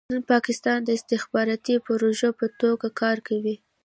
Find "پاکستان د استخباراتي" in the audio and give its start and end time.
0.33-1.75